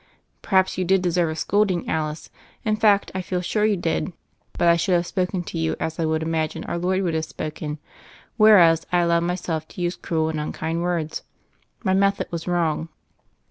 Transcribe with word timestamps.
"Perhaps 0.41 0.79
you 0.79 0.83
did 0.83 1.03
deserve 1.03 1.29
a 1.29 1.35
scolding, 1.35 1.87
Alice: 1.87 2.31
in 2.65 2.75
fact, 2.75 3.11
I 3.13 3.21
feel 3.21 3.41
sure 3.41 3.65
you 3.65 3.77
did. 3.77 4.11
But 4.57 4.67
I 4.67 4.75
should 4.75 4.93
have 4.95 5.05
spoken 5.05 5.43
to 5.43 5.59
you 5.59 5.75
as 5.79 5.99
I 5.99 6.07
would 6.07 6.23
imagine 6.23 6.63
Our 6.63 6.79
Lord 6.79 7.03
would 7.03 7.13
have 7.13 7.23
spoken; 7.25 7.77
whereas 8.35 8.87
I 8.91 9.01
allowed 9.01 9.25
myself 9.25 9.67
to 9.67 9.81
use 9.81 9.95
cruel 9.95 10.29
and 10.29 10.39
unkind 10.39 10.81
words. 10.81 11.21
My 11.83 11.93
method 11.93 12.29
was 12.31 12.47
wrong." 12.47 12.89